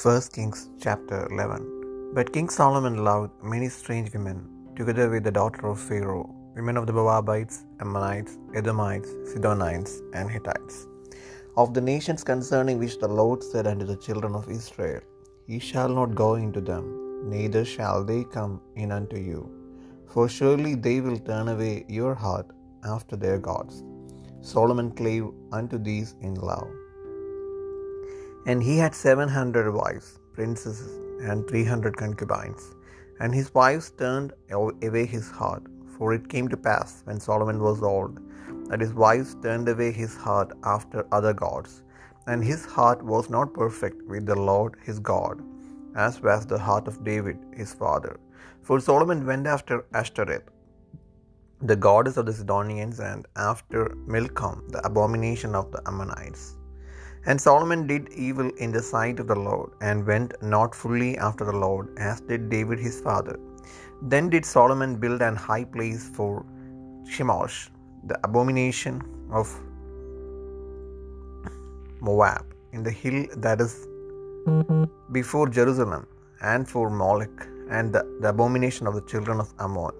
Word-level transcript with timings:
1 0.00 0.20
Kings 0.34 0.60
chapter 0.84 1.18
11 1.30 2.12
But 2.16 2.32
King 2.34 2.48
Solomon 2.56 2.96
loved 3.08 3.32
many 3.52 3.68
strange 3.68 4.08
women, 4.14 4.38
together 4.78 5.06
with 5.12 5.24
the 5.26 5.34
daughter 5.38 5.64
of 5.70 5.78
Pharaoh, 5.88 6.28
women 6.56 6.76
of 6.80 6.86
the 6.88 6.94
Moabites, 6.98 7.56
Ammonites, 7.82 8.32
Edomites, 8.60 9.10
Sidonites, 9.30 9.92
and 10.14 10.30
Hittites, 10.34 10.76
of 11.62 11.74
the 11.76 11.84
nations 11.92 12.24
concerning 12.32 12.78
which 12.82 12.96
the 13.02 13.12
Lord 13.20 13.42
said 13.50 13.66
unto 13.72 13.86
the 13.90 14.00
children 14.06 14.34
of 14.40 14.50
Israel, 14.58 15.02
Ye 15.46 15.58
shall 15.70 15.90
not 16.00 16.20
go 16.24 16.30
into 16.46 16.62
them, 16.72 16.84
neither 17.34 17.64
shall 17.74 18.02
they 18.12 18.22
come 18.38 18.54
in 18.84 18.92
unto 18.98 19.18
you, 19.30 19.42
for 20.12 20.26
surely 20.38 20.74
they 20.86 20.98
will 21.06 21.20
turn 21.32 21.48
away 21.56 21.74
your 22.00 22.14
heart 22.26 22.48
after 22.94 23.16
their 23.24 23.40
gods. 23.50 23.76
Solomon 24.52 24.90
clave 25.02 25.28
unto 25.60 25.78
these 25.90 26.12
in 26.28 26.34
love. 26.52 26.70
And 28.46 28.62
he 28.62 28.76
had 28.76 28.94
seven 28.94 29.28
hundred 29.28 29.72
wives, 29.72 30.18
princesses, 30.32 30.90
and 31.22 31.46
three 31.48 31.64
hundred 31.64 31.96
concubines. 31.96 32.74
And 33.20 33.34
his 33.34 33.54
wives 33.54 33.90
turned 33.90 34.32
away 34.50 35.06
his 35.06 35.30
heart. 35.30 35.62
For 35.96 36.12
it 36.14 36.28
came 36.28 36.48
to 36.48 36.56
pass, 36.56 37.02
when 37.04 37.20
Solomon 37.20 37.60
was 37.60 37.82
old, 37.82 38.18
that 38.68 38.80
his 38.80 38.92
wives 38.92 39.36
turned 39.42 39.68
away 39.68 39.92
his 39.92 40.16
heart 40.16 40.52
after 40.64 41.06
other 41.12 41.32
gods. 41.32 41.82
And 42.26 42.42
his 42.42 42.64
heart 42.64 43.02
was 43.04 43.28
not 43.30 43.54
perfect 43.54 44.02
with 44.08 44.26
the 44.26 44.34
Lord 44.34 44.76
his 44.82 44.98
God, 44.98 45.40
as 45.94 46.20
was 46.20 46.46
the 46.46 46.58
heart 46.58 46.88
of 46.88 47.04
David 47.04 47.38
his 47.52 47.72
father. 47.72 48.18
For 48.62 48.80
Solomon 48.80 49.26
went 49.26 49.46
after 49.46 49.84
Ashtoreth, 49.92 50.48
the 51.60 51.76
goddess 51.76 52.16
of 52.16 52.26
the 52.26 52.32
Sidonians, 52.32 52.98
and 52.98 53.26
after 53.36 53.94
Milcom, 54.06 54.68
the 54.70 54.84
abomination 54.84 55.54
of 55.54 55.70
the 55.70 55.82
Ammonites. 55.86 56.56
And 57.24 57.40
Solomon 57.40 57.86
did 57.86 58.08
evil 58.10 58.50
in 58.58 58.72
the 58.72 58.82
sight 58.82 59.20
of 59.20 59.28
the 59.28 59.36
Lord, 59.48 59.70
and 59.80 60.06
went 60.06 60.34
not 60.42 60.74
fully 60.74 61.16
after 61.18 61.44
the 61.44 61.58
Lord, 61.64 61.88
as 61.96 62.20
did 62.20 62.48
David 62.50 62.80
his 62.80 63.00
father. 63.00 63.38
Then 64.02 64.28
did 64.28 64.44
Solomon 64.44 64.96
build 64.96 65.22
an 65.22 65.36
high 65.36 65.64
place 65.64 66.08
for 66.16 66.44
Chemosh, 67.04 67.70
the 68.04 68.18
abomination 68.24 69.00
of 69.30 69.48
Moab, 72.00 72.44
in 72.72 72.82
the 72.82 72.90
hill 72.90 73.26
that 73.36 73.60
is 73.60 73.86
before 75.12 75.48
Jerusalem, 75.48 76.06
and 76.40 76.68
for 76.68 76.90
Moloch, 76.90 77.46
and 77.70 77.92
the, 77.92 78.02
the 78.20 78.30
abomination 78.30 78.88
of 78.88 78.94
the 78.94 79.02
children 79.02 79.38
of 79.38 79.54
Ammon. 79.60 79.92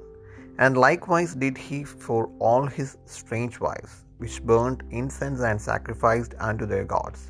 And 0.58 0.76
likewise 0.76 1.34
did 1.34 1.56
he 1.56 1.84
for 1.84 2.28
all 2.40 2.66
his 2.66 2.98
strange 3.06 3.60
wives, 3.60 4.04
which 4.22 4.42
burnt 4.50 4.80
incense 5.00 5.40
and 5.50 5.60
sacrificed 5.70 6.34
unto 6.48 6.66
their 6.72 6.86
gods. 6.96 7.20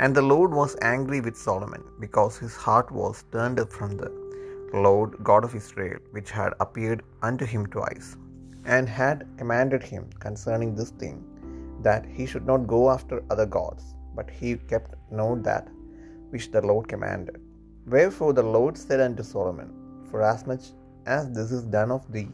And 0.00 0.12
the 0.14 0.28
Lord 0.32 0.50
was 0.60 0.82
angry 0.94 1.20
with 1.26 1.44
Solomon, 1.46 1.84
because 2.04 2.42
his 2.42 2.54
heart 2.64 2.88
was 3.00 3.24
turned 3.34 3.60
from 3.76 3.92
the 4.02 4.10
Lord 4.86 5.10
God 5.28 5.44
of 5.46 5.56
Israel, 5.60 6.00
which 6.16 6.30
had 6.38 6.52
appeared 6.64 7.02
unto 7.28 7.46
him 7.52 7.64
twice, 7.76 8.08
and 8.76 8.96
had 9.00 9.26
commanded 9.40 9.82
him 9.92 10.04
concerning 10.26 10.72
this 10.74 10.92
thing, 11.02 11.18
that 11.86 12.04
he 12.16 12.26
should 12.30 12.46
not 12.52 12.72
go 12.74 12.80
after 12.94 13.16
other 13.32 13.48
gods, 13.58 13.84
but 14.18 14.30
he 14.40 14.50
kept 14.72 14.92
not 15.20 15.42
that 15.50 15.66
which 16.32 16.48
the 16.54 16.64
Lord 16.70 16.86
commanded. 16.94 17.38
Wherefore 17.94 18.32
the 18.38 18.48
Lord 18.56 18.76
said 18.84 19.00
unto 19.08 19.24
Solomon, 19.34 19.70
Forasmuch 20.10 20.66
as 21.16 21.24
this 21.36 21.50
is 21.58 21.64
done 21.76 21.92
of 21.96 22.04
thee, 22.14 22.30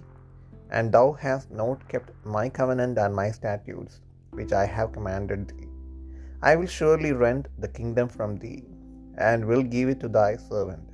and 0.70 0.92
thou 0.92 1.06
hast 1.12 1.50
not 1.50 1.88
kept 1.92 2.10
my 2.36 2.48
covenant 2.58 2.98
and 2.98 3.14
my 3.14 3.30
statutes, 3.38 4.00
which 4.38 4.52
I 4.52 4.66
have 4.76 4.92
commanded 4.96 5.48
thee, 5.48 5.68
I 6.42 6.54
will 6.56 6.72
surely 6.78 7.12
rend 7.12 7.48
the 7.58 7.72
kingdom 7.78 8.08
from 8.16 8.32
thee, 8.42 8.64
and 9.28 9.44
will 9.50 9.62
give 9.74 9.88
it 9.92 10.00
to 10.02 10.08
thy 10.08 10.36
servant, 10.50 10.86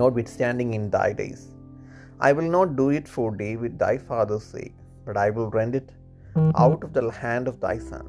notwithstanding 0.00 0.70
in 0.78 0.84
thy 0.96 1.08
days. 1.12 1.42
I 2.20 2.32
will 2.36 2.50
not 2.56 2.76
do 2.80 2.86
it 2.98 3.08
for 3.16 3.26
David 3.44 3.78
thy 3.78 3.96
father's 3.98 4.46
sake, 4.54 4.76
but 5.06 5.16
I 5.24 5.30
will 5.30 5.50
rend 5.58 5.74
it 5.80 5.90
out 6.64 6.82
of 6.86 6.92
the 6.94 7.10
hand 7.24 7.46
of 7.50 7.60
thy 7.66 7.76
son. 7.90 8.06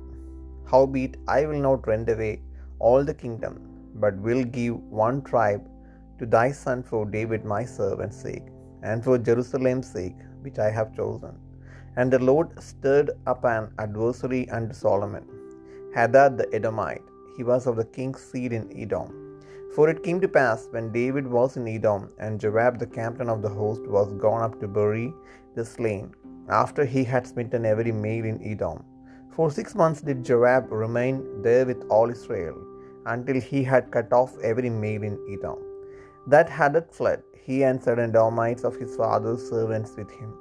Howbeit 0.71 1.17
I 1.27 1.45
will 1.49 1.61
not 1.67 1.87
rend 1.91 2.07
away 2.15 2.33
all 2.79 3.03
the 3.03 3.19
kingdom, 3.23 3.55
but 4.03 4.15
will 4.27 4.43
give 4.43 4.75
one 5.03 5.21
tribe 5.29 5.63
to 6.19 6.25
thy 6.37 6.51
son 6.63 6.81
for 6.89 7.01
David 7.17 7.43
my 7.53 7.63
servant's 7.65 8.19
sake, 8.27 8.47
and 8.83 9.03
for 9.03 9.17
Jerusalem's 9.17 9.89
sake, 9.97 10.19
which 10.41 10.59
I 10.59 10.69
have 10.69 10.95
chosen. 10.95 11.35
And 11.97 12.13
the 12.13 12.19
Lord 12.19 12.49
stirred 12.61 13.11
up 13.27 13.43
an 13.43 13.71
adversary 13.77 14.49
unto 14.49 14.73
Solomon, 14.73 15.25
Hadad 15.95 16.37
the 16.37 16.47
Edomite. 16.53 17.01
He 17.37 17.43
was 17.43 17.65
of 17.67 17.77
the 17.77 17.85
king's 17.85 18.21
seed 18.29 18.53
in 18.53 18.65
Edom. 18.83 19.09
For 19.75 19.89
it 19.89 20.03
came 20.05 20.19
to 20.21 20.27
pass, 20.27 20.67
when 20.71 20.91
David 20.91 21.25
was 21.27 21.57
in 21.57 21.67
Edom, 21.67 22.09
and 22.19 22.39
Joab 22.43 22.79
the 22.79 22.87
captain 22.99 23.29
of 23.29 23.41
the 23.41 23.53
host 23.59 23.83
was 23.95 24.13
gone 24.25 24.43
up 24.47 24.59
to 24.59 24.67
bury 24.67 25.13
the 25.55 25.65
slain, 25.73 26.13
after 26.49 26.83
he 26.93 27.03
had 27.03 27.27
smitten 27.27 27.65
every 27.65 27.91
male 27.91 28.25
in 28.25 28.39
Edom. 28.51 28.83
For 29.35 29.49
six 29.49 29.75
months 29.81 30.01
did 30.01 30.25
Joab 30.29 30.71
remain 30.71 31.41
there 31.45 31.65
with 31.65 31.83
all 31.89 32.09
Israel, 32.09 32.57
until 33.05 33.39
he 33.49 33.63
had 33.63 33.91
cut 33.95 34.11
off 34.11 34.37
every 34.49 34.69
male 34.69 35.03
in 35.03 35.17
Edom. 35.33 35.59
That 36.27 36.49
Hadad 36.49 36.87
fled, 36.97 37.21
he 37.45 37.57
and 37.67 37.83
certain 37.87 38.11
Edomites 38.11 38.63
of 38.69 38.75
his 38.81 38.95
father's 39.01 39.43
servants 39.49 39.91
with 39.99 40.11
him, 40.19 40.31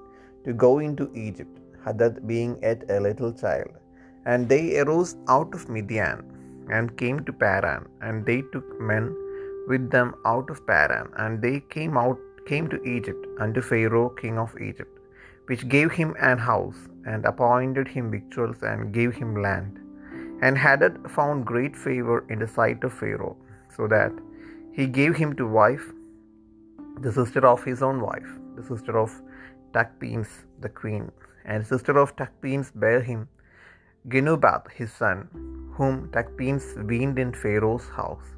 to 0.45 0.53
go 0.65 0.73
into 0.87 1.07
Egypt, 1.27 1.57
Hadad 1.85 2.27
being 2.33 2.53
yet 2.63 2.83
a 2.97 3.01
little 3.09 3.33
child. 3.33 3.73
And 4.31 4.49
they 4.53 4.65
arose 4.81 5.13
out 5.35 5.53
of 5.59 5.69
Midian, 5.75 6.21
and 6.77 6.97
came 7.03 7.19
to 7.27 7.33
Paran, 7.33 7.85
and 8.07 8.27
they 8.29 8.41
took 8.53 8.69
men 8.93 9.07
with 9.71 9.91
them 9.95 10.11
out 10.33 10.49
of 10.53 10.67
Paran, 10.71 11.09
and 11.23 11.43
they 11.47 11.57
came 11.77 11.97
out 12.03 12.19
came 12.51 12.69
to 12.73 12.79
Egypt 12.97 13.25
unto 13.45 13.61
Pharaoh 13.71 14.09
king 14.21 14.37
of 14.45 14.53
Egypt, 14.69 14.95
which 15.49 15.69
gave 15.75 15.91
him 15.99 16.11
an 16.31 16.39
house, 16.51 16.81
and 17.11 17.27
appointed 17.31 17.89
him 17.97 18.07
victuals, 18.17 18.63
and 18.71 18.93
gave 18.99 19.13
him 19.21 19.43
land. 19.47 19.75
And 20.45 20.57
Hadad 20.65 20.97
found 21.17 21.51
great 21.53 21.77
favor 21.87 22.19
in 22.33 22.39
the 22.43 22.51
sight 22.59 22.83
of 22.89 22.93
Pharaoh, 23.01 23.37
so 23.77 23.87
that 23.95 24.13
he 24.77 24.87
gave 25.01 25.15
him 25.23 25.31
to 25.39 25.47
wife 25.61 25.87
the 27.03 27.13
sister 27.13 27.47
of 27.47 27.63
his 27.65 27.83
own 27.83 28.01
wife, 28.01 28.31
the 28.57 28.63
sister 28.63 28.99
of 28.99 29.11
Tahpenes 29.73 30.31
the 30.61 30.69
queen, 30.69 31.11
and 31.45 31.67
sister 31.67 31.97
of 31.99 32.17
Tahpenes 32.17 32.71
bare 32.75 33.01
him 33.01 33.29
Genubath 34.09 34.71
his 34.73 34.93
son, 34.93 35.29
whom 35.77 36.09
Tahpenes 36.15 36.67
weaned 36.89 37.19
in 37.19 37.33
Pharaoh's 37.33 37.89
house. 37.89 38.29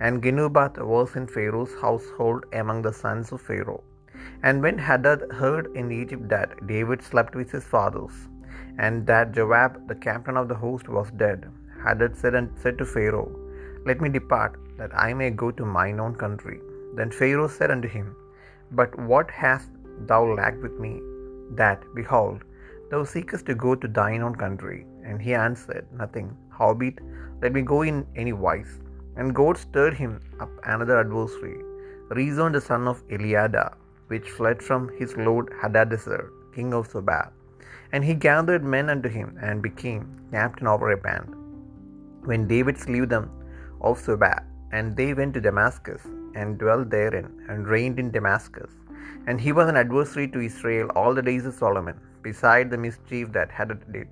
And 0.00 0.22
Genubath 0.22 0.76
was 0.92 1.16
in 1.16 1.26
Pharaoh's 1.26 1.74
household 1.80 2.44
among 2.52 2.82
the 2.82 2.92
sons 2.92 3.32
of 3.32 3.40
Pharaoh. 3.40 3.82
And 4.42 4.62
when 4.62 4.78
Hadad 4.78 5.22
heard 5.32 5.68
in 5.74 5.90
Egypt 5.90 6.28
that 6.28 6.66
David 6.66 7.02
slept 7.02 7.34
with 7.34 7.50
his 7.50 7.64
fathers, 7.64 8.12
and 8.78 9.06
that 9.06 9.32
Joab 9.32 9.88
the 9.88 9.94
captain 9.94 10.36
of 10.36 10.48
the 10.48 10.60
host 10.66 10.88
was 10.88 11.10
dead, 11.12 11.50
Hadad 11.84 12.16
said, 12.16 12.34
and 12.34 12.50
said 12.62 12.78
to 12.78 12.84
Pharaoh, 12.84 13.32
Let 13.86 14.00
me 14.00 14.08
depart, 14.08 14.60
that 14.78 14.94
I 15.06 15.14
may 15.14 15.30
go 15.30 15.50
to 15.52 15.64
mine 15.64 16.00
own 16.00 16.14
country. 16.16 16.60
Then 16.96 17.10
Pharaoh 17.18 17.52
said 17.58 17.70
unto 17.74 17.88
him, 17.96 18.08
But 18.78 18.92
what 19.10 19.30
hast 19.42 19.70
thou 20.10 20.22
lacked 20.40 20.62
with 20.66 20.78
me, 20.84 20.92
that, 21.60 21.80
behold, 21.98 22.40
thou 22.90 23.02
seekest 23.12 23.46
to 23.46 23.54
go 23.66 23.74
to 23.74 23.88
thine 23.98 24.22
own 24.26 24.36
country? 24.44 24.80
And 25.06 25.20
he 25.26 25.34
answered, 25.34 25.86
Nothing. 26.02 26.28
Howbeit, 26.58 26.98
let 27.42 27.52
me 27.56 27.62
go 27.74 27.82
in 27.90 28.06
any 28.22 28.34
wise. 28.46 28.72
And 29.16 29.38
God 29.40 29.56
stirred 29.64 29.96
him 30.02 30.12
up 30.42 30.52
another 30.72 30.98
adversary, 31.04 31.58
Rezon 32.18 32.52
the 32.56 32.60
son 32.70 32.84
of 32.92 33.06
Eliada, 33.14 33.66
which 34.12 34.34
fled 34.36 34.60
from 34.68 34.82
his 34.98 35.12
lord 35.26 35.46
Hadadezer, 35.60 36.22
king 36.54 36.72
of 36.78 36.88
Zobah. 36.92 37.24
And 37.92 38.04
he 38.08 38.14
gathered 38.28 38.64
men 38.74 38.88
unto 38.94 39.10
him, 39.18 39.30
and 39.46 39.66
became 39.68 40.02
captain 40.32 40.68
over 40.74 40.90
a 40.92 41.02
band. 41.06 41.30
When 42.28 42.48
David 42.54 42.76
slew 42.84 43.06
them 43.14 43.26
of 43.88 43.98
Zobah, 44.06 44.40
and 44.76 44.96
they 44.98 45.10
went 45.18 45.34
to 45.34 45.46
Damascus, 45.48 46.02
and 46.34 46.58
dwelt 46.58 46.90
therein, 46.90 47.28
and 47.48 47.66
reigned 47.66 47.98
in 47.98 48.10
Damascus. 48.10 48.72
And 49.26 49.40
he 49.40 49.52
was 49.52 49.68
an 49.68 49.76
adversary 49.76 50.28
to 50.28 50.40
Israel 50.40 50.88
all 50.94 51.14
the 51.14 51.22
days 51.22 51.46
of 51.46 51.54
Solomon, 51.54 51.98
beside 52.22 52.70
the 52.70 52.78
mischief 52.86 53.32
that 53.32 53.50
Hadad 53.50 53.92
did. 53.92 54.08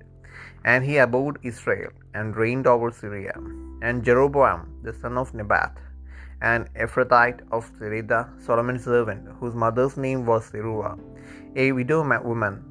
And 0.65 0.83
he 0.83 0.97
abode 0.97 1.37
Israel, 1.43 1.91
and 2.13 2.35
reigned 2.35 2.67
over 2.67 2.91
Syria. 2.91 3.35
And 3.81 4.03
Jeroboam 4.03 4.61
the 4.83 4.93
son 4.93 5.17
of 5.17 5.33
Nebat, 5.33 5.77
an 6.41 6.67
Ephrathite 6.75 7.41
of 7.51 7.71
Zereda, 7.79 8.29
Solomon's 8.45 8.83
servant, 8.83 9.27
whose 9.39 9.55
mother's 9.55 9.95
name 9.97 10.25
was 10.25 10.49
Zeruah, 10.51 10.97
a 11.55 11.71
widow 11.71 12.01
woman, 12.21 12.63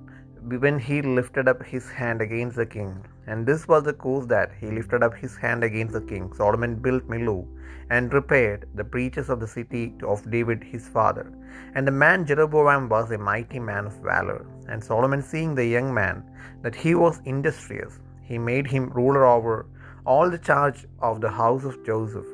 when 0.44 0.78
he 0.78 1.02
lifted 1.02 1.48
up 1.48 1.62
his 1.62 1.90
hand 1.90 2.20
against 2.20 2.56
the 2.56 2.66
king. 2.66 3.04
And 3.26 3.46
this 3.46 3.68
was 3.68 3.84
the 3.84 3.92
cause 3.92 4.26
that 4.26 4.50
he 4.60 4.66
lifted 4.66 5.02
up 5.02 5.14
his 5.14 5.36
hand 5.36 5.62
against 5.62 5.94
the 5.94 6.00
king. 6.00 6.32
Solomon 6.32 6.76
built 6.76 7.08
Millo, 7.08 7.46
and 7.90 8.12
repaired 8.12 8.68
the 8.74 8.84
breaches 8.84 9.28
of 9.28 9.38
the 9.40 9.46
city 9.46 9.94
of 10.02 10.28
David 10.30 10.64
his 10.64 10.88
father. 10.88 11.32
And 11.74 11.86
the 11.86 11.92
man 11.92 12.26
Jeroboam 12.26 12.88
was 12.88 13.10
a 13.10 13.18
mighty 13.18 13.58
man 13.58 13.86
of 13.86 13.92
valor. 14.02 14.46
And 14.68 14.82
Solomon, 14.82 15.22
seeing 15.22 15.54
the 15.54 15.66
young 15.66 15.92
man 15.94 16.24
that 16.62 16.74
he 16.74 16.94
was 16.94 17.20
industrious, 17.24 18.00
he 18.22 18.38
made 18.38 18.66
him 18.66 18.90
ruler 18.90 19.24
over 19.26 19.66
all 20.04 20.30
the 20.30 20.38
charge 20.38 20.86
of 21.00 21.20
the 21.20 21.30
house 21.30 21.64
of 21.64 21.84
Joseph. 21.84 22.26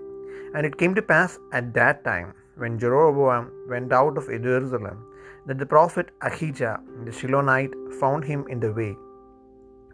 And 0.55 0.65
it 0.65 0.79
came 0.79 0.95
to 0.95 1.03
pass 1.03 1.39
at 1.53 1.75
that 1.75 2.05
time, 2.05 2.35
when 2.57 2.79
Jeroboam 2.79 3.51
went 3.69 3.93
out 3.93 4.17
of 4.17 4.27
Jerusalem, 4.27 5.05
that 5.49 5.59
the 5.63 5.71
prophet 5.75 6.09
Ahijah 6.29 6.77
the 7.05 7.15
Shilonite 7.19 7.77
found 8.01 8.25
him 8.31 8.41
in 8.55 8.61
the 8.65 8.73
way, 8.79 8.93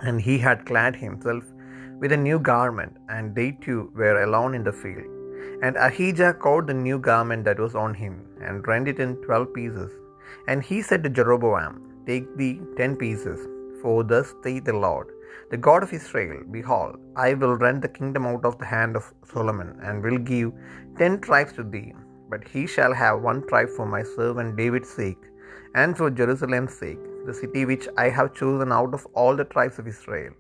and 0.07 0.21
he 0.29 0.37
had 0.47 0.67
clad 0.71 0.95
himself 1.05 1.45
with 2.01 2.13
a 2.15 2.23
new 2.29 2.39
garment, 2.53 2.95
and 3.15 3.35
they 3.39 3.51
two 3.67 3.81
were 4.01 4.17
alone 4.27 4.55
in 4.59 4.65
the 4.69 4.77
field. 4.83 5.11
And 5.65 5.77
Ahijah 5.89 6.33
caught 6.45 6.67
the 6.69 6.81
new 6.87 6.99
garment 7.11 7.45
that 7.49 7.61
was 7.65 7.75
on 7.85 7.93
him, 8.03 8.15
and 8.47 8.69
rent 8.71 8.89
it 8.93 9.01
in 9.05 9.13
twelve 9.27 9.49
pieces. 9.59 9.91
And 10.49 10.69
he 10.71 10.79
said 10.89 11.03
to 11.05 11.17
Jeroboam, 11.19 11.75
Take 12.09 12.27
thee 12.41 12.55
ten 12.79 12.95
pieces, 13.03 13.41
for 13.83 13.97
thus 14.13 14.31
saith 14.45 14.65
the 14.71 14.79
Lord, 14.87 15.09
the 15.53 15.61
God 15.67 15.83
of 15.85 15.95
Israel, 15.99 16.41
Behold, 16.57 16.97
I 17.27 17.35
will 17.43 17.57
rend 17.65 17.81
the 17.83 17.95
kingdom 17.99 18.25
out 18.31 18.45
of 18.51 18.57
the 18.63 18.71
hand 18.77 18.95
of 19.01 19.13
Solomon, 19.35 19.71
and 19.87 20.03
will 20.07 20.21
give 20.33 20.51
ten 21.01 21.15
tribes 21.27 21.55
to 21.59 21.65
thee. 21.75 21.93
But 22.33 22.45
he 22.55 22.65
shall 22.75 22.95
have 23.05 23.27
one 23.31 23.41
tribe 23.51 23.71
for 23.77 23.87
my 23.95 24.03
servant 24.17 24.57
David's 24.63 24.93
sake, 25.01 25.23
and 25.75 25.97
for 25.97 26.11
Jerusalem's 26.11 26.75
sake, 26.75 27.05
the 27.27 27.35
city 27.35 27.65
which 27.65 27.89
I 27.97 28.09
have 28.09 28.35
chosen 28.35 28.73
out 28.73 28.95
of 28.95 29.07
all 29.15 29.37
the 29.37 29.45
tribes 29.45 29.79
of 29.79 29.87
Israel, 29.87 30.33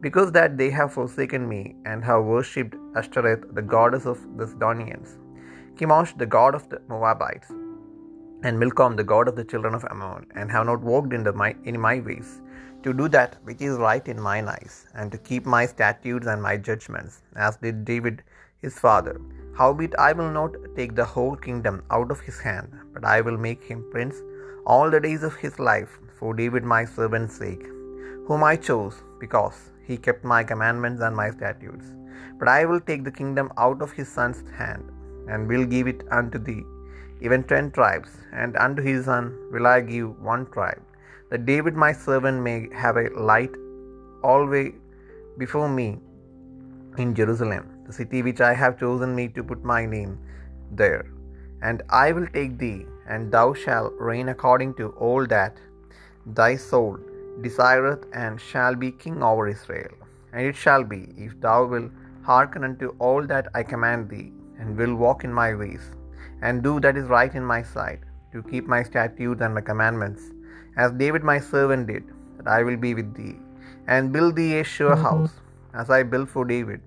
because 0.00 0.32
that 0.32 0.56
they 0.58 0.70
have 0.70 0.92
forsaken 0.92 1.48
me, 1.48 1.76
and 1.84 2.04
have 2.04 2.24
worshipped 2.24 2.74
Ashtoreth, 2.94 3.54
the 3.54 3.62
goddess 3.62 4.06
of 4.06 4.18
the 4.38 4.46
Sidonians, 4.46 5.18
Chemosh, 5.76 6.16
the 6.18 6.26
god 6.26 6.54
of 6.54 6.68
the 6.68 6.80
Moabites, 6.88 7.50
and 8.42 8.58
Milcom, 8.58 8.96
the 8.96 9.04
god 9.04 9.28
of 9.28 9.36
the 9.36 9.44
children 9.44 9.74
of 9.74 9.84
Ammon, 9.90 10.26
and 10.34 10.50
have 10.50 10.66
not 10.66 10.80
walked 10.80 11.12
in, 11.12 11.22
the, 11.22 11.32
my, 11.32 11.54
in 11.64 11.80
my 11.80 12.00
ways, 12.00 12.40
to 12.82 12.92
do 12.92 13.08
that 13.08 13.36
which 13.44 13.60
is 13.60 13.76
right 13.78 14.06
in 14.06 14.20
mine 14.20 14.48
eyes, 14.48 14.86
and 14.94 15.10
to 15.10 15.18
keep 15.18 15.46
my 15.46 15.66
statutes 15.66 16.26
and 16.26 16.42
my 16.42 16.56
judgments, 16.56 17.22
as 17.34 17.56
did 17.56 17.84
David 17.84 18.22
his 18.60 18.78
father. 18.78 19.20
Howbeit 19.56 19.94
I 19.98 20.12
will 20.12 20.30
not 20.30 20.54
take 20.76 20.94
the 20.94 21.04
whole 21.04 21.34
kingdom 21.34 21.82
out 21.90 22.10
of 22.10 22.20
his 22.20 22.38
hand, 22.38 22.72
but 22.92 23.04
I 23.04 23.20
will 23.22 23.38
make 23.38 23.62
him 23.64 23.84
prince 23.90 24.16
all 24.74 24.90
the 24.90 25.00
days 25.06 25.22
of 25.22 25.34
his 25.42 25.58
life, 25.70 25.92
for 26.18 26.34
David 26.40 26.64
my 26.64 26.84
servant's 26.84 27.36
sake, 27.42 27.64
whom 28.26 28.42
I 28.52 28.56
chose, 28.68 28.96
because 29.20 29.58
he 29.88 29.96
kept 30.06 30.24
my 30.32 30.42
commandments 30.50 31.02
and 31.06 31.14
my 31.22 31.28
statutes. 31.36 31.86
But 32.38 32.48
I 32.48 32.64
will 32.68 32.80
take 32.88 33.04
the 33.04 33.16
kingdom 33.18 33.48
out 33.64 33.80
of 33.84 33.92
his 33.98 34.08
son's 34.16 34.42
hand, 34.60 34.84
and 35.30 35.48
will 35.52 35.66
give 35.74 35.86
it 35.92 36.02
unto 36.18 36.38
thee, 36.48 36.64
even 37.20 37.44
ten 37.52 37.70
tribes, 37.76 38.10
and 38.32 38.56
unto 38.66 38.82
his 38.90 39.04
son 39.10 39.24
will 39.52 39.68
I 39.74 39.80
give 39.92 40.08
one 40.32 40.44
tribe, 40.56 40.82
that 41.30 41.46
David 41.52 41.76
my 41.84 41.92
servant 42.06 42.42
may 42.48 42.58
have 42.84 42.96
a 42.96 43.08
light 43.32 43.54
always 44.32 44.72
before 45.42 45.68
me 45.80 45.88
in 47.04 47.14
Jerusalem, 47.20 47.64
the 47.86 47.96
city 48.00 48.20
which 48.28 48.40
I 48.40 48.54
have 48.62 48.80
chosen 48.84 49.14
me 49.20 49.28
to 49.36 49.44
put 49.50 49.62
my 49.74 49.82
name 49.96 50.18
there. 50.82 51.04
And 51.62 51.82
I 51.88 52.12
will 52.12 52.26
take 52.26 52.58
thee, 52.58 52.86
and 53.08 53.32
thou 53.32 53.54
shalt 53.54 53.94
reign 53.98 54.28
according 54.28 54.74
to 54.74 54.88
all 54.90 55.26
that 55.26 55.58
thy 56.26 56.56
soul 56.56 56.98
desireth, 57.42 58.04
and 58.12 58.40
shall 58.40 58.74
be 58.74 58.90
king 58.90 59.22
over 59.22 59.48
Israel. 59.48 59.94
And 60.32 60.46
it 60.46 60.56
shall 60.56 60.84
be, 60.84 61.14
if 61.16 61.40
thou 61.40 61.66
wilt 61.66 61.90
hearken 62.22 62.64
unto 62.64 62.94
all 62.98 63.26
that 63.26 63.48
I 63.54 63.62
command 63.62 64.10
thee, 64.10 64.32
and 64.58 64.76
will 64.76 64.94
walk 64.94 65.24
in 65.24 65.32
my 65.32 65.54
ways, 65.54 65.84
and 66.42 66.62
do 66.62 66.80
that 66.80 66.96
is 66.96 67.08
right 67.08 67.34
in 67.34 67.44
my 67.44 67.62
sight, 67.62 68.00
to 68.32 68.42
keep 68.42 68.66
my 68.66 68.82
statutes 68.82 69.40
and 69.40 69.54
my 69.54 69.60
commandments, 69.60 70.22
as 70.76 70.92
David 70.92 71.22
my 71.22 71.38
servant 71.38 71.86
did, 71.86 72.04
that 72.36 72.48
I 72.48 72.62
will 72.62 72.76
be 72.76 72.94
with 72.94 73.14
thee, 73.14 73.36
and 73.86 74.12
build 74.12 74.36
thee 74.36 74.58
a 74.58 74.64
sure 74.64 74.94
mm-hmm. 74.94 75.02
house, 75.02 75.34
as 75.74 75.90
I 75.90 76.02
built 76.02 76.28
for 76.28 76.44
David, 76.44 76.80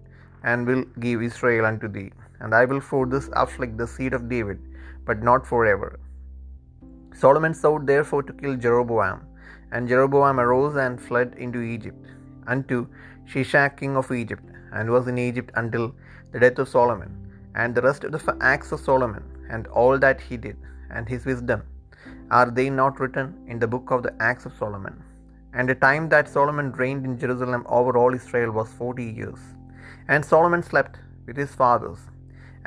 and 0.43 0.67
will 0.67 0.83
give 0.99 1.21
Israel 1.21 1.65
unto 1.65 1.87
thee. 1.87 2.11
And 2.41 2.53
I 2.59 2.65
will 2.65 2.79
for 2.79 3.05
this 3.05 3.29
afflict 3.33 3.77
the 3.77 3.87
seed 3.87 4.13
of 4.13 4.29
David, 4.29 4.59
but 5.05 5.23
not 5.29 5.45
forever. 5.45 5.99
Solomon 7.13 7.53
sought 7.53 7.85
therefore 7.85 8.23
to 8.23 8.33
kill 8.33 8.55
Jeroboam, 8.55 9.19
and 9.71 9.87
Jeroboam 9.87 10.39
arose 10.39 10.75
and 10.75 11.01
fled 11.07 11.35
into 11.37 11.61
Egypt, 11.61 12.05
unto 12.47 12.87
Shishak 13.31 13.77
king 13.77 13.95
of 13.97 14.11
Egypt, 14.11 14.45
and 14.71 14.89
was 14.89 15.07
in 15.07 15.17
Egypt 15.17 15.51
until 15.55 15.93
the 16.31 16.39
death 16.39 16.59
of 16.59 16.69
Solomon. 16.69 17.11
And 17.55 17.75
the 17.75 17.81
rest 17.81 18.03
of 18.03 18.11
the 18.11 18.37
acts 18.39 18.71
of 18.71 18.79
Solomon, 18.79 19.23
and 19.49 19.67
all 19.67 19.97
that 20.05 20.21
he 20.21 20.37
did, 20.37 20.57
and 20.91 21.09
his 21.13 21.25
wisdom, 21.25 21.63
are 22.31 22.49
they 22.57 22.69
not 22.69 22.99
written 22.99 23.27
in 23.47 23.59
the 23.59 23.71
book 23.73 23.91
of 23.91 24.03
the 24.03 24.15
acts 24.21 24.45
of 24.45 24.55
Solomon? 24.61 24.95
And 25.53 25.67
the 25.67 25.75
time 25.75 26.09
that 26.09 26.29
Solomon 26.29 26.71
reigned 26.73 27.05
in 27.05 27.17
Jerusalem 27.17 27.65
over 27.67 27.97
all 27.97 28.13
Israel 28.13 28.51
was 28.51 28.71
forty 28.81 29.07
years. 29.19 29.39
And 30.07 30.23
Solomon 30.23 30.63
slept 30.63 30.99
with 31.25 31.37
his 31.43 31.53
fathers, 31.61 31.99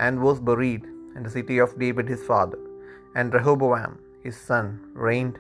and 0.01 0.21
was 0.21 0.39
buried 0.39 0.83
in 1.15 1.23
the 1.23 1.29
city 1.29 1.57
of 1.57 1.79
David 1.79 2.07
his 2.07 2.23
father. 2.23 2.59
And 3.15 3.33
Rehoboam 3.33 3.99
his 4.21 4.37
son 4.37 4.79
reigned 4.93 5.39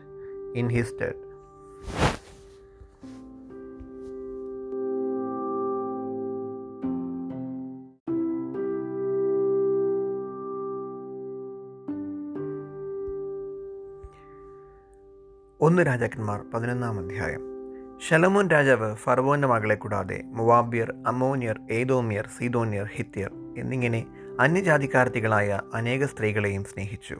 in 0.55 0.69
his 0.69 0.87
stead. 0.87 1.15
ഒന്ന് 15.59 15.81
രാജാക്കന്മാർ 15.85 16.39
പതിനൊന്നാം 16.53 16.97
അധ്യായം 16.97 17.50
ശലമോൻ 17.98 18.48
രാജാവ് 18.48 18.94
ഫർവോന്റെ 18.94 19.48
മകളെ 19.48 19.74
കൂടാതെ 19.74 20.22
മുവാബിയർ 20.24 20.94
അമോനിയർ 21.06 21.60
ഏതോമിയർ 21.70 22.28
സീതോന്യർ 22.38 22.86
ഹിത്യർ 22.86 23.30
എന്നിങ്ങനെ 23.58 24.06
അന്യജാതിക്കാർത്തികളായ 24.40 25.60
അനേക 25.74 26.04
സ്ത്രീകളെയും 26.04 26.64
സ്നേഹിച്ചു. 26.64 27.18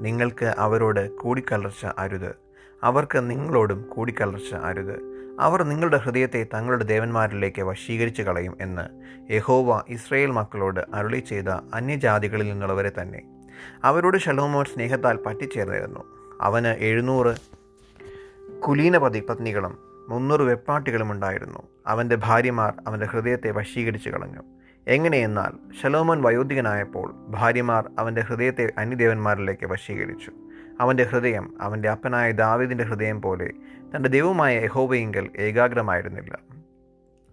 നിങ്ങൾക്ക് 0.00 0.54
അവരോട് 0.58 1.16
കൂടിക്കലർച്ച 1.16 1.86
അരുത്. 1.98 2.34
അവർക്ക് 2.82 3.30
നിങ്ങളോടും 3.30 3.82
കൂടിക്കലർച്ച 3.82 4.54
അരുത്. 4.54 5.14
അവർ 5.40 5.62
നിങ്ങളുടെ 5.62 5.96
ഹൃദയത്തെ 5.96 6.46
തങ്ങളുടെ 6.54 6.84
ദേവന്മാരിലേക്ക് 6.84 7.62
വശീകരിച്ചു 7.62 8.22
കളയും 8.22 8.56
എന്ന് 8.60 8.84
യഹോവ 9.32 9.82
ഇസ്രയേൽ 9.88 10.30
മക്കളോട് 10.30 10.80
അരുളി 10.94 11.18
ചെയ്ത 11.18 11.48
അന്യജാതികളിൽ 11.48 12.48
നിന്നുള്ളവരെ 12.48 12.92
തന്നെ. 13.02 13.44
അവരോട് 13.84 14.18
ഷലോമോൻ 14.18 14.64
സ്നേഹത്താൽ 14.64 15.18
പറ്റിച്ചേർന്നിരുന്നു. 15.26 16.00
അവന് 16.40 16.66
എഴുന്നൂറ് 16.66 17.36
കുലീനപതി 18.60 19.20
പത്നികളും 19.20 19.93
മുന്നൂറ് 20.08 20.40
വെപ്പാട്ടികളുമുണ്ടായിരുന്നു 20.40 21.58
അവന്റെ 21.86 22.16
ഭാര്യമാർ 22.16 22.74
അവന്റെ 22.86 23.06
ഹൃദയത്തെ 23.06 23.50
വശീകരിച്ചു 23.50 24.10
കളഞ്ഞു. 24.10 24.40
എങ്ങനെയെന്നാൽ 24.88 25.52
ഷലോമോൻ 25.82 26.22
വയോധികനായപ്പോൾ 26.22 27.14
ഭാര്യമാർ 27.28 27.90
അവന്റെ 27.98 28.20
ഹൃദയത്തെ 28.20 28.72
അന്യദേവന്മാരിലേക്ക് 28.78 29.66
വശീകരിച്ചു. 29.66 30.30
അവന്റെ 30.80 31.04
ഹൃദയം 31.04 31.62
അവന്റെ 31.62 31.88
അപ്പനായ 31.88 32.30
ദാവിദിന്റെ 32.30 32.84
ഹൃദയം 32.84 33.22
പോലെ 33.22 33.50
തന്റെ 33.96 34.08
ദൈവമായ 34.08 34.60
യഹോബയെങ്കിൽ 34.64 35.30
ഏകാഗ്രമായിരുന്നില്ല. 35.38 36.38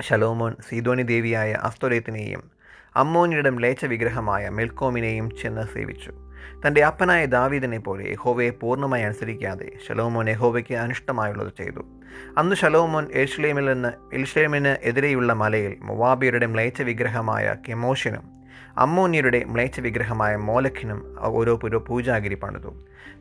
ഷലോമോൻ 0.01 0.55
സീതോനി 0.69 1.01
ദേവിയായ 1.01 1.51
അസ്തോലയത്തിനെയും 1.53 2.43
അമ്മോനിയുടെ 2.95 3.49
മ്ലേച്ഛ 3.49 3.85
വിഗ്രഹമായ 3.85 4.49
മെൽക്കോമിനെയും 4.49 5.37
ചെന്ന് 5.41 5.67
സേവിച്ചു. 5.73 6.30
തന്റെ 6.65 6.83
അപ്പനായ 6.83 7.25
ദാവീദിനെ 7.25 7.77
പോലെ 7.77 8.11
യഹോവയെ 8.11 8.49
പൂർണമായി 8.49 9.03
അനുസരിക്കാതെ 9.03 9.71
ശലോമോൻ 9.87 10.29
യഹോവയ്ക്ക് 10.29 10.75
അനിഷ്ടമായുള്ളത് 10.75 11.51
ചെയ്തു. 11.57 11.81
അന്ന് 12.37 12.55
ശലോമോൻ 12.55 13.07
എർഷ്ലേമിൽ 13.13 13.65
നിന്ന് 13.65 14.15
എൽഷ്ലേമിന് 14.15 14.67
എതിരെയുള്ള 14.67 15.33
മലയിൽ 15.33 15.77
മൊവാബിയരുടെ 15.81 16.45
മ്ലേച്ച 16.45 16.81
വിഗ്രഹമായ 16.81 17.55
കെമോഷിനും 17.69 18.41
അമ്മോന്യരുടെ 18.77 19.43
മ്ലേച്ച 19.47 19.79
വിഗ്രഹമായ 19.79 20.35
മോലഖിനും 20.35 21.15
ഓരോ 21.19 21.55
പുരോ 21.55 21.79
പൂജാഗിരി 21.79 22.35
പണിതു. 22.35 22.71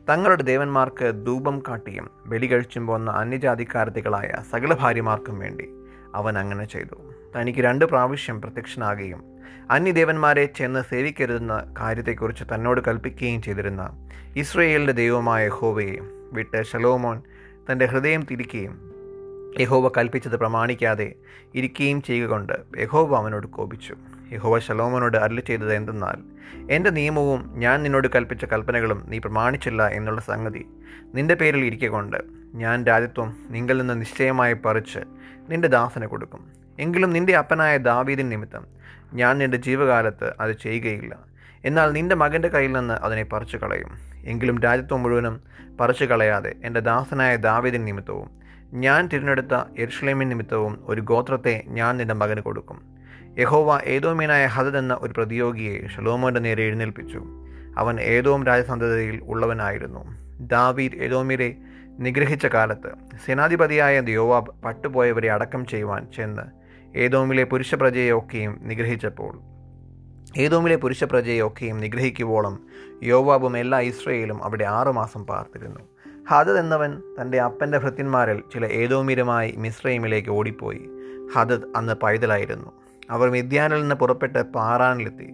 തങ്ങളുടെ 0.09 0.43
ദേവന്മാർക്ക് 0.43 1.25
ധൂപം 1.25 1.63
കാട്ടിയും 1.69 2.09
ബലി 2.25 2.47
കഴിച്ചും 2.47 2.87
പോന്ന 2.87 3.11
അന്യജാതിക്കാരത്തികളായ 3.11 4.29
സകല 4.51 4.73
ഭാര്യമാർക്കും 4.73 5.39
വേണ്ടി 5.39 5.67
അവൻ 6.15 6.37
അങ്ങനെ 6.37 6.65
ചെയ്തു. 6.65 6.95
തനിക്ക് 7.35 7.59
രണ്ട് 7.59 7.85
പ്രാവശ്യം 7.85 8.41
പ്രത്യക്ഷനാകുകയും 8.41 9.23
അന്യദേവന്മാരെ 9.71 10.45
ചെന്ന് 10.45 10.83
സേവിക്കരുതെന്ന 10.89 11.73
കാര്യത്തെക്കുറിച്ച് 11.79 12.43
തന്നോട് 12.43 12.81
കൽപ്പിക്കുകയും 12.87 13.41
ചെയ്തിരുന്ന 13.41 14.09
ഇസ്രയേലിന്റെ 14.35 14.93
ദൈവമായ 14.93 15.45
യഹോവയെ 15.45 15.99
വിട്ട് 16.33 16.63
ഷലോമോൻ 16.63 17.21
തന്റെ 17.71 17.85
ഹൃദയം 17.85 18.25
തിരിക്കുകയും 18.31 18.91
യഹോവ 19.59 19.91
കൽപ്പിച്ചത് 19.97 20.37
പ്രമാണിക്കാതെ 20.37 21.13
ഇരിക്കുകയും 21.55 22.01
ചെയ്യുക 22.01 22.29
കൊണ്ട് 22.29 22.53
യഹോവ 22.79 23.17
അവനോട് 23.17 23.47
കോപിച്ചു. 23.47 23.95
യഹോവ 24.33 24.59
ശലോമോനോട് 24.59 25.17
അരളി 25.17 25.41
ചെയ്തത് 25.41 25.73
എന്തെന്നാൽ 25.73 26.19
എന്റെ 26.71 26.89
നിയമവും 26.89 27.51
ഞാൻ 27.57 27.83
നിന്നോട് 27.83 28.07
കൽപ്പിച്ച 28.15 28.45
കൽപ്പനകളും 28.45 29.03
നീ 29.07 29.19
പ്രമാണിച്ചില്ല 29.19 29.87
എന്നുള്ള 29.87 30.21
സംഗതി 30.21 30.65
നിന്റെ 31.15 31.33
പേരിൽ 31.33 31.65
ഇരിക്കൊണ്ട് 31.65 32.17
ഞാൻ 32.53 32.85
രാജ്യത്വം 32.85 33.35
നിങ്ങളിൽ 33.49 33.79
നിന്ന് 33.79 34.01
നിശ്ചയമായി 34.01 34.53
പറിച്ച് 34.53 34.99
നിന്റെ 35.49 35.67
ദാസന് 35.67 36.05
കൊടുക്കും. 36.05 36.41
എങ്കിലും 36.79 37.13
നിന്റെ 37.13 37.37
അപ്പനായ 37.37 37.77
ദാവീദിൻ 37.77 38.29
നിമിത്തം 38.29 38.65
ഞാൻ 39.13 39.37
നിന്റെ 39.37 39.57
ജീവകാലത്ത് 39.57 40.33
അത് 40.39 40.51
ചെയ്യുകയില്ല. 40.51 41.17
എന്നാൽ 41.65 41.91
നിന്റെ 41.91 42.15
മകന്റെ 42.15 42.47
കയ്യിൽ 42.47 42.71
നിന്ന് 42.71 42.93
അതിനെ 42.93 43.23
പറിച്ചു 43.23 43.57
കളയും 43.57 43.91
എങ്കിലും 44.25 44.59
രാജ്യത്വം 44.59 45.03
മുഴുവനും 45.03 45.41
പറിച്ചു 45.79 46.05
കളയാതെ 46.05 46.53
എന്റെ 46.63 46.79
ദാസനായ 46.79 47.35
ദാവീദിൻ 47.35 47.85
നിമിത്തവും 47.85 48.31
ഞാൻ 48.73 49.07
തിരഞ്ഞെടുത്ത 49.07 49.63
എർഷ്ലേമിൻ 49.77 50.29
നിമിത്തവും 50.29 50.79
ഒരു 50.83 51.01
ഗോത്രത്തെ 51.01 51.63
ഞാൻ 51.67 51.97
നിന്റെ 51.97 52.13
മകന് 52.13 52.41
കൊടുക്കും. 52.41 52.81
യഹോവ 53.39 53.79
ഏതോമീനായ 53.83 54.45
ഹദദ് 54.45 54.77
എന്ന 54.77 54.97
ഒരു 55.01 55.13
പ്രതിയോഗിയെ 55.17 55.87
ഷലോമോന്റെ 55.87 56.39
നേരെ 56.39 56.63
എഴുന്നേൽപ്പിച്ചു. 56.63 57.23
അവൻ 57.77 58.01
ഏതോം 58.01 58.45
രാജസന്ധതയിൽ 58.45 59.21
ഉള്ളവനായിരുന്നു. 59.23 60.05
ദാവീദ് 60.39 60.95
ഏതോമിരെ 60.95 61.55
നിഗ്രഹിച്ച 61.99 62.45
കാലത്ത് 62.45 62.91
സേനാധിപതിയായ 63.25 63.99
ദിയോവാബ് 63.99 64.63
പട്ടുപോയവരെ 64.63 65.31
അടക്കം 65.31 65.65
ചെയ്യുവാൻ 65.65 66.07
ചെന്ന് 66.15 66.60
ഏതോമിലെ 66.95 67.43
പുരുഷപ്രജയൊക്കെയും 67.43 68.59
നിഗ്രഹിച്ചപ്പോൾ 68.61 69.41
ഏതോമിലെ 70.37 70.75
പുരുഷപ്രജയൊക്കെയും 70.75 71.77
നിഗ്രഹിക്കുവോളം 71.77 72.59
യോവാബും 73.03 73.57
എല്ലാ 73.57 73.79
ഇസ്രയേലും 73.79 74.43
അവിടെ 74.43 74.65
ആറുമാസം 74.65 75.25
പാർത്തിരുന്നു. 75.25 75.79
ഹദദ് 76.29 76.57
എന്നവൻ 76.57 77.01
തന്റെ 77.21 77.41
അപ്പന്റെ 77.41 77.77
ഭൃത്യന്മാരിൽ 77.77 78.43
ചില 78.53 78.65
ഏതോമിരുമായി 78.65 79.53
മിസ്രൈമിലേക്ക് 79.57 80.29
ഓടിപ്പോയി. 80.29 80.89
ഹദദ് 81.35 81.61
അന്ന് 81.75 81.93
പൈതലായിരുന്നു. 81.93 82.71
അവർ 83.09 83.29
മിദ്യാനിൽ 83.29 83.81
നിന്ന് 83.81 83.95
പുറപ്പെട്ട് 83.95 84.41
പാറാനിലെത്തി. 84.41 85.33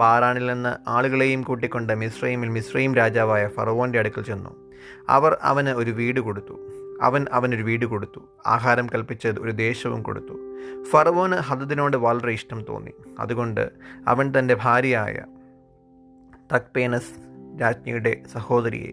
പാറാനിൽ 0.00 0.46
നിന്ന് 0.46 0.90
ആളുകളെയും 0.90 1.42
കൂട്ടിക്കൊണ്ട് 1.42 1.92
മിസ്രൈമിൽ 1.92 2.48
മിസ്രൈം 2.48 2.94
രാജാവായ 2.94 3.48
ഫറവോന്റെ 3.48 3.98
അടുക്കൽ 3.98 4.22
ചെന്നു. 4.22 4.50
അവർ 5.08 5.38
അവന് 5.42 5.68
ഒരു 5.68 5.90
വീട് 5.90 6.20
കൊടുത്തു. 6.20 6.75
അവൻ 7.02 7.26
അവനൊരു 7.32 7.62
വീട് 7.62 7.86
കൊടുത്തു. 7.86 8.20
ആഹാരം 8.46 8.86
കൽപ്പിച്ചത് 8.86 9.40
ഒരു 9.40 9.50
ദേശവും 9.50 10.02
കൊടുത്തു. 10.02 10.34
ഫറവോന് 10.90 11.32
ഹദദിനോട് 11.32 11.96
വളരെ 11.96 12.32
ഇഷ്ടം 12.32 12.64
തോന്നി. 12.68 12.92
അതുകൊണ്ട് 13.20 13.70
അവൻ 14.08 14.32
തന്റെ 14.38 14.56
ഭാര്യയായ 14.62 15.20
തക്പേനസ് 16.54 17.12
രാജ്ഞിയുടെ 17.60 18.22
സഹോദരിയെ 18.32 18.92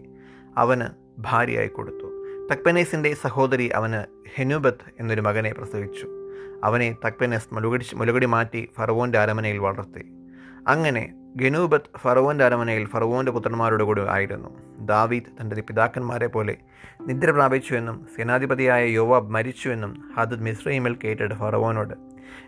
അവന് 0.58 0.86
ഭാര്യയായി 1.20 1.68
കൊടുത്തു. 1.68 2.24
തക്പനേസിന്റെ 2.52 3.14
സഹോദരി 3.14 3.68
അവന് 3.68 4.06
ഹെനുബത്ത് 4.36 4.92
എന്നൊരു 5.00 5.22
മകനെ 5.22 5.54
പ്രസവിച്ചു. 5.54 6.08
അവനെ 6.64 6.96
തക്പനസ് 7.06 7.54
മുലുകടി 7.54 7.86
മുലുകടി 7.96 8.26
മാറ്റി 8.26 8.70
ഫറവോന്റെ 8.78 9.18
അരമനയിൽ 9.18 9.58
വളർത്തി. 9.58 10.23
അങ്ങനെ 10.68 11.14
ഗനൂബത്ത് 11.36 11.98
ഫറവോന്റെ 11.98 12.46
അരമനയിൽ 12.46 12.86
ഫറവോന്റെ 12.86 13.32
പുത്രന്മാരുടെ 13.32 13.84
കൂടെ 13.84 14.06
ആയിരുന്നു. 14.10 14.50
ദാവീദ് 14.80 15.42
തന്റെ 15.42 15.62
പിതാക്കന്മാരെ 15.62 16.28
പോലെ 16.28 16.58
നിദ്ര 17.02 17.32
പ്രാപിച്ചുവെന്നും 17.32 18.08
സേനാധിപതിയായ 18.18 18.86
യോവാബ് 18.86 19.32
മരിച്ചുവെന്നും 19.32 20.14
ഹദദ് 20.18 20.42
മിസ്രൈമിൽ 20.42 20.98
കേട്ടിട്ട് 21.04 21.36
ഫറവോനോട് 21.36 21.94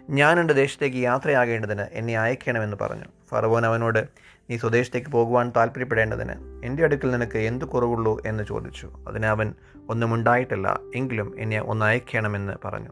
ഞാൻ 0.10 0.40
എന്റെ 0.40 0.54
ദേശത്തേക്ക് 0.54 0.98
യാത്രയാകേണ്ടതിന് 0.98 1.82
എന്നെ 1.82 2.18
അയക്കണമെന്ന് 2.18 2.78
പറഞ്ഞു. 2.82 3.04
ഫറവോൻ 3.30 3.66
അവനോട് 3.66 4.08
നീ 4.50 4.58
സ്വദേശത്തേക്ക് 4.58 5.10
പോകുവാൻ 5.10 5.52
താല്പര്യപ്പെടേണ്ടതിന് 5.58 6.34
എന്റെ 6.66 6.84
അടുക്കൽ 6.84 7.12
നിനക്ക് 7.12 7.38
എന്ത് 7.38 7.66
കുറവുള്ളൂ? 7.66 8.22
എന്ന് 8.26 8.44
ചോദിച്ചു. 8.44 8.92
അതിന് 9.08 9.26
അവൻ 9.26 9.54
ഒന്നും 9.90 10.14
ഉണ്ടായിട്ടില്ല 10.14 10.80
എങ്കിലും 10.96 11.36
എന്നെ 11.40 11.62
ഒന്ന് 11.62 11.86
അയക്കണമെന്ന് 11.86 12.54
പറഞ്ഞു. 12.66 12.90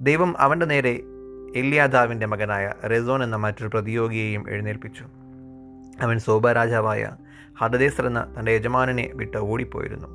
ദൈവം 0.00 0.40
അവന്റെ 0.40 0.66
നേരെ 0.66 1.00
എല്യാദാവിന്റെ 1.56 2.26
മകനായ 2.26 2.72
റെസോൺ 2.90 3.24
എന്ന 3.24 3.36
മറ്റൊരു 3.36 3.68
പ്രതിയോഗിയെയും 3.68 4.50
എഴുന്നേൽപ്പിച്ചു. 4.50 5.04
അവൻ 6.00 6.18
സോബ 6.18 6.50
രാജാവായ 6.50 7.10
ഹദദേസർ 7.60 8.06
എന്ന 8.06 8.34
തന്റെ 8.38 8.52
യജമാനനെ 8.52 9.10
വിട്ട് 9.14 9.36
ഓടിപ്പോയിരുന്നു. 9.36 10.08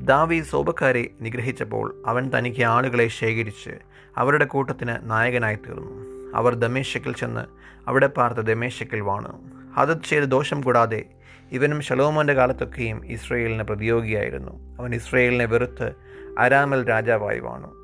ദാവി 0.00 0.40
സോബക്കാരെ 0.40 1.10
നിഗ്രഹിച്ചപ്പോൾ 1.20 2.02
അവൻ 2.06 2.30
തനിക്ക് 2.38 2.62
ആളുകളെ 2.62 3.08
ശേഖരിച്ച് 3.08 3.70
അവരുടെ 4.16 4.44
കൂട്ടത്തിന് 4.44 4.94
നായകനായി 5.02 5.56
തീർന്നു. 5.56 6.32
അവർ 6.34 6.54
ദമേശക്കിൽ 6.54 7.14
ചെന്ന് 7.14 7.40
അവിടെ 7.88 8.06
പാർത്ത 8.06 8.38
ദമേശക്കിൽ 8.38 9.00
വാണു. 9.00 9.50
ഹദത് 9.76 10.02
ചെയ്ത് 10.10 10.24
ദോഷം 10.24 10.60
കൂടാതെ 10.60 11.04
ഇവനും 11.52 11.80
ഷലോമോന്റെ 11.80 12.32
കാലത്തൊക്കെയും 12.32 13.06
ഇസ്രയേലിന് 13.06 13.62
പ്രതിയോഗിയായിരുന്നു. 13.62 14.76
അവൻ 14.78 14.94
ഇസ്രയേലിനെ 14.94 15.44
വെറുത്ത് 15.44 15.92
അരാമൽ 16.38 16.88
രാജാവായി 16.88 17.38
വാണു. 17.38 17.77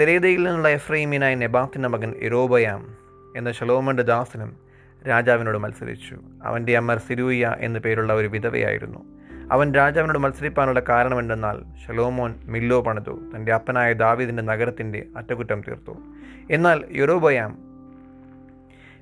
സെരേദയിൽ 0.00 0.42
നിന്നുള്ള 0.42 0.68
എഫ്രൈമീനായ 0.68 1.34
നെബാത്തിന്റെ 1.34 1.88
മകൻ 1.88 2.14
ഇറോബയാം 2.18 2.96
എന്ന 3.36 3.52
ഷലോമോന്റെ 3.52 4.02
ദാസനും 4.02 4.56
രാജാവിനോട് 5.08 5.58
മത്സരിച്ചു. 5.58 6.20
അവന്റെ 6.44 6.76
അമ്മർ 6.76 6.98
സിരൂയ 6.98 7.54
എന്നു 7.58 7.80
പേരുള്ള 7.80 8.12
ഒരു 8.12 8.26
വിധവയായിരുന്നു. 8.26 8.98
അവൻ 9.52 9.74
രാജാവിനോട് 9.74 10.18
മത്സരിപ്പാനുള്ള 10.18 10.80
കാരണമെന്തെന്നാൽ 10.88 11.86
ഷലോമോൻ 11.86 12.34
മില്ലോ 12.44 12.80
പണിതു. 12.80 13.30
തന്റെ 13.36 13.52
അപ്പനായ 13.52 13.92
ദാവീദിന്റെ 13.92 14.42
നഗരത്തിന്റെ 14.42 15.06
അറ്റകുറ്റം 15.16 15.60
തീർത്തു. 15.60 15.96
എന്നാൽ 16.50 16.84
യൊറോബയാം 16.92 17.58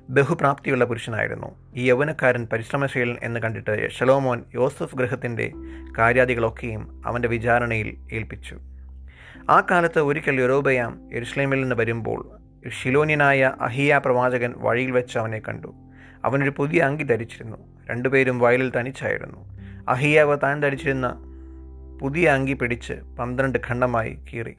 ബഹുപ്രാപ്തിയുള്ള 0.09 0.85
പുരുഷനായിരുന്നു. 0.85 1.55
ഈ 1.75 1.89
യൗവനക്കാരൻ 1.89 2.47
പരിശ്രമശീലൻ 2.53 3.15
എന്ന് 3.23 3.39
കണ്ടിട്ട് 3.39 3.91
ഷലോമോൻ 3.91 4.43
യോസഫ് 4.55 4.95
ഗൃഹത്തിന്റെ 4.95 5.51
കാര്യാദികളൊക്കെയും 5.97 7.01
അവന്റെ 7.05 7.27
വിചാരണയിൽ 7.27 7.97
ഏൽപ്പിച്ചു. 8.11 8.59
ആ 9.49 9.63
കാലത്ത് 9.71 9.99
ഒരിക്കൽ 9.99 10.41
യൂറോബയാം 10.41 11.09
എരുസ്ലേമിൽ 11.13 11.61
നിന്ന് 11.61 11.75
വരുമ്പോൾ 11.75 12.29
ഷിലോനിയനായ 12.69 13.53
അഹിയ 13.61 14.01
പ്രവാചകൻ 14.05 14.53
വഴിയിൽ 14.57 14.91
വെച്ച് 14.91 15.19
അവനെ 15.19 15.39
കണ്ടു. 15.39 15.73
അവനൊരു 16.25 16.53
പുതിയ 16.57 16.81
അങ്കി 16.81 17.03
ധരിച്ചിരുന്നു. 17.03 17.57
രണ്ടുപേരും 17.89 18.39
വയലിൽ 18.39 18.79
തനിച്ചായിരുന്നു. 18.79 19.37
അഹിയാവ് 19.89 20.37
താൻ 20.43 20.61
ധരിച്ചിരുന്ന 20.61 21.15
പുതിയ 22.01 22.29
അങ്കി 22.29 22.53
പിടിച്ച് 22.53 22.93
പന്ത്രണ്ട് 22.93 23.59
ഖണ്ഡമായി 23.67 24.17
കീറി. 24.33 24.55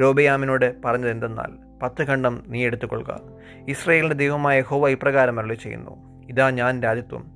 രോബയാമിനോട് 0.00 0.82
പറഞ്ഞത് 0.84 1.10
എന്തെന്നാൽ 1.10 1.80
പത്ത് 1.82 2.02
ഖണ്ഡം 2.02 2.44
നീ 2.46 2.64
എടുത്തുകൊള്ളുക. 2.64 3.20
ഇസ്രയേലിന്റെ 3.68 4.16
ദൈവമായ 4.16 4.60
ഹോവ 4.60 4.88
ഇപ്രകാരം 4.88 5.40
അരളി 5.40 5.54
ചെയ്യുന്നു 5.54 6.24
ഇതാ 6.28 6.50
ഞാൻ 6.50 6.82
രാജ്യത്വം. 6.82 7.30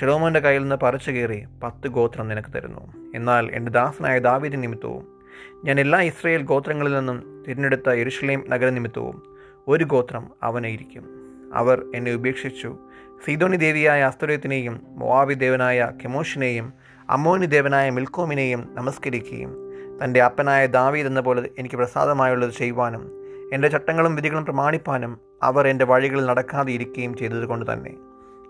ഷെലോമോന്റെ 0.00 0.40
കയ്യിൽ 0.40 0.60
നിന്ന് 0.60 0.76
പറിച്ചു 0.76 1.10
കീറി 1.10 1.44
പത്ത് 1.62 1.88
ഗോത്രം 1.88 2.28
നിനക്ക് 2.28 2.52
തരുന്നു. 2.56 3.12
എന്നാൽ 3.14 3.50
എന്റെ 3.52 3.72
ദാസനായ 3.72 4.18
ദാവിദ് 4.18 4.62
നിമിത്തവും 4.62 5.11
ഞാൻ 5.64 5.80
എല്ലാ 5.80 6.00
ഇസ്രയേൽ 6.00 6.42
ഗോത്രങ്ങളിൽ 6.42 6.98
നിന്നും 6.98 7.44
തിരഞ്ഞെടുത്ത 7.48 7.90
യെരുഷലേം 7.90 8.44
നഗരനിമിത്തവും 8.48 9.22
ഒരു 9.68 9.84
ഗോത്രം 9.84 10.30
അവനെ 10.42 10.68
ഇരിക്കും 10.68 11.04
അവർ 11.54 11.84
എന്നെ 11.94 12.14
ഉപേക്ഷിച്ചു. 12.14 12.78
സീതോണി 13.24 13.56
ദേവിയായ 13.56 14.02
അസ്തുരത്തിനെയും 14.02 14.80
മൊവാബി 14.88 15.34
ദേവനായ 15.34 15.92
കെമോഷിനെയും 16.04 16.72
അമ്മോനി 17.10 17.46
ദേവനായ 17.46 17.90
മിൽക്കോമിനെയും 17.90 18.68
നമസ്കരിക്കുകയും 18.74 19.52
തന്റെ 20.04 20.22
അപ്പനായ 20.22 20.66
ദാവീദ് 20.66 21.06
എന്ന 21.06 21.20
പോലെ 21.20 21.50
എനിക്ക് 21.58 21.76
പ്രസാദമായുള്ളത് 21.76 22.50
ചെയ്യുവാനും 22.50 23.22
എന്റെ 23.52 23.68
ചട്ടങ്ങളും 23.68 24.16
വിധികളും 24.16 24.44
പ്രമാണിപ്പാനും 24.44 25.20
അവർ 25.42 25.68
എന്റെ 25.68 25.84
വഴികളിൽ 25.84 26.26
നടക്കാതെ 26.26 26.72
ഇരിക്കുകയും 26.72 27.16
ചെയ്തതുകൊണ്ട് 27.16 27.72
തന്നെ. 27.72 27.92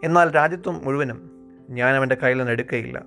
എന്നാൽ 0.04 0.34
രാജ്യത്വം 0.34 0.80
മുഴുവനും 0.84 1.30
ഞാൻ 1.70 1.94
അവന്റെ 1.94 2.16
കയ്യിൽ 2.22 2.38
നിന്ന് 2.38 2.52
എടുക്കുകയില്ല 2.52 3.04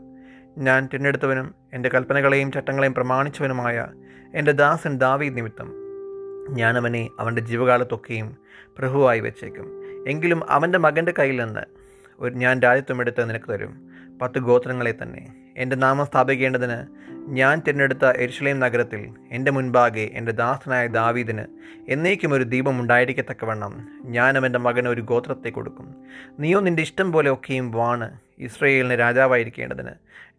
ഞാൻ 0.58 0.90
തിരഞ്ഞെടുത്തവനും 0.94 1.56
എന്റെ 1.74 1.90
കൽപ്പനകളെയും 1.90 2.52
ചട്ടങ്ങളെയും 2.52 2.94
പ്രമാണിച്ചവനുമായ 2.94 3.88
എന്റെ 4.36 4.52
ദാസൻ 4.52 4.98
ദാവീദ് 4.98 5.38
നിമിത്തം. 5.38 5.72
ഞാനവനെ 6.50 7.10
അവന്റെ 7.20 7.42
ജീവകാലത്തൊക്കെയും 7.42 8.38
പ്രഭുവായി 8.78 9.20
വെച്ചേക്കും. 9.20 9.84
എങ്കിലും 10.08 10.52
അവന്റെ 10.52 10.78
മകന്റെ 10.78 11.14
കയ്യിൽ 11.20 11.44
നിന്ന് 11.44 11.60
ഒരു 12.20 12.36
ഞാൻ 12.36 12.60
രാജ്യത്വം 12.60 13.02
എടുത്ത് 13.02 13.30
നിനക്ക് 13.30 13.52
തരും. 13.52 13.90
പത്ത് 14.22 14.40
ഗോത്രങ്ങളെ 14.40 14.94
തന്നെ. 15.04 15.34
എന്റെ 15.58 15.76
നാമം 15.76 16.06
സ്ഥാപിക്കേണ്ടതിന് 16.06 17.06
ഞാൻ 17.12 17.62
തിരഞ്ഞെടുത്ത 17.68 18.06
എരുഷലേം 18.06 18.60
നഗരത്തിൽ 18.60 19.10
എന്റെ 19.32 19.52
മുൻപാകെ 19.52 20.10
എന്റെ 20.14 20.32
ദാസനായ 20.32 20.88
ദാവീദിന് 20.88 21.44
എന്നേക്കും 21.90 22.34
ഒരു 22.34 22.44
ദീപം 22.44 22.82
ഉണ്ടായിരിക്കത്തക്കവണ്ണം 22.82 23.88
ഞാൻ 24.04 24.38
അവന്റെ 24.38 24.60
മകന് 24.60 24.88
ഒരു 24.88 25.02
ഗോത്രത്തെ 25.02 25.50
കൊടുക്കും. 25.50 25.96
നീയോ 26.40 26.60
നിന്റെ 26.60 26.82
ഇഷ്ടം 26.82 27.12
പോലെ 27.12 27.34
ഒക്കെയും 27.34 27.72
വാണ്. 27.72 28.18
ഇസ്രയേലിന് 28.40 29.00
രാജാവായിരിക്കേണ്ടതിന് 29.00 29.90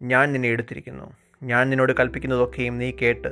ഞാൻ 0.01 0.33
നിന്നെ 0.33 0.49
എടുത്തിരിക്കുന്നു. 0.49 1.13
ഞാൻ 1.43 1.69
നിന്നോട് 1.69 1.93
കൽപ്പിക്കുന്നതൊക്കെയും 1.99 2.77
നീ 2.77 2.91
കേട്ട് 3.01 3.27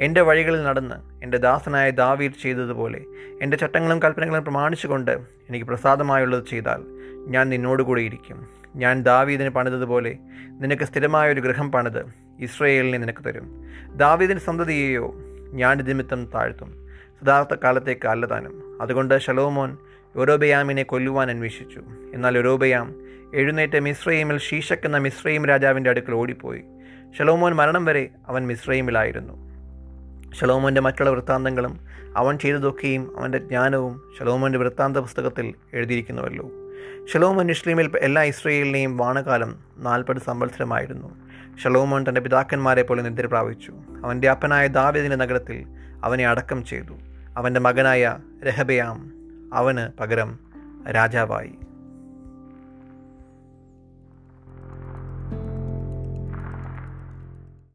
എന്റെ 0.00 0.20
വഴികളിൽ 0.20 0.62
നടന്ന് 0.62 1.24
എന്റെ 1.24 1.38
ദാസനായ 1.38 1.90
ദാവീർ 1.90 2.30
ചെയ്തതുപോലെ 2.42 3.00
എന്റെ 3.42 3.56
ചട്ടങ്ങളും 3.56 4.02
കൽപ്പനകളും 4.02 4.42
പ്രമാണിച്ചുകൊണ്ട് 4.42 5.10
എനിക്ക് 5.48 5.66
പ്രസാദമായുള്ളത് 5.66 6.46
ചെയ്താൽ 6.46 6.82
ഞാൻ 7.26 7.48
നിന്നോടുകൂടി 7.48 8.02
ഇരിക്കും. 8.02 8.48
ഞാൻ 8.76 9.02
ദാവീദിന് 9.02 9.48
പണിതതുപോലെ 9.48 10.18
നിനക്ക് 10.60 10.82
സ്ഥിരമായ 10.82 11.32
ഒരു 11.32 11.40
ഗൃഹം 11.40 11.72
പണിത് 11.72 12.06
ഇസ്രയേലിനെ 12.40 12.98
നിനക്ക് 12.98 13.24
തരും. 13.24 13.64
ദാവീദിന്റെ 13.96 14.44
സന്തതിയെയോ 14.44 15.14
ഞാൻ 15.52 15.76
നിമിത്തം 15.76 16.30
താഴ്ത്തും. 16.34 16.86
സദാർത്ഥ 17.20 17.54
കാലത്തേക്ക് 17.64 18.08
അല്ലതാനും. 18.08 18.82
അതുകൊണ്ട് 18.82 19.20
ഷലോമോൻ 19.20 19.76
യൊരോബയാമിനെ 20.16 20.82
കൊല്ലുവാൻ 20.82 21.30
അന്വേഷിച്ചു. 21.30 21.82
എന്നാൽ 22.14 22.36
യൊരോബയാം 22.36 23.09
എഴുന്നേറ്റ് 23.34 23.80
മിശ്രൈമിൽ 23.80 24.38
ഷീഷക് 24.38 24.84
എന്ന 24.84 24.98
മിശ്രൈം 24.98 25.46
രാജാവിന്റെ 25.46 25.90
അടുക്കൽ 25.90 26.12
ഓടിപ്പോയി. 26.12 26.62
ഷലോമോൻ 27.18 27.52
മരണം 27.52 27.84
വരെ 27.84 28.08
അവൻ 28.28 28.46
മിശ്രൈമിലായിരുന്നു 28.46 29.50
ഷലോമോന്റെ 30.32 30.80
മറ്റുള്ള 30.80 31.10
വൃത്താന്തങ്ങളും 31.10 31.80
അവൻ 32.16 32.38
ചെയ്തതൊക്കെയും 32.38 33.18
അവന്റെ 33.18 33.38
ജ്ഞാനവും 33.38 34.02
ഷലോമോന്റെ 34.18 34.58
വൃത്താന്ത 34.58 34.96
പുസ്തകത്തിൽ 34.96 35.54
എഴുതിയിരിക്കുന്നുവല്ലോ. 35.74 36.50
ഷലോമോൻ 37.12 37.50
ഇസ്ലീമിൽ 37.50 37.90
എല്ലാ 37.98 38.22
ഇസ്രയേലിനെയും 38.22 38.96
വാണകാലം 38.96 39.58
നാൽപ്പത് 39.76 40.16
സംവത്സരമായിരുന്നു. 40.16 41.08
ഷലോമോൻ 41.58 42.04
തന്റെ 42.08 42.20
പിതാക്കന്മാരെ 42.20 42.82
പോലെ 42.82 43.02
നിദ്ര 43.02 43.26
പ്രാപിച്ചു. 43.26 43.72
അവന്റെ 44.04 44.30
അപ്പനായ 44.30 44.66
ദാവേദിന്റെ 44.66 45.16
നഗരത്തിൽ 45.16 45.66
അവനെ 46.04 46.26
അടക്കം 46.26 46.64
ചെയ്തു. 46.64 46.94
അവന്റെ 47.36 47.60
മകനായ 47.60 48.18
രഹബയാം 48.44 49.12
അവന് 49.54 49.98
പകരം 49.98 50.38
രാജാവായി. 50.90 51.52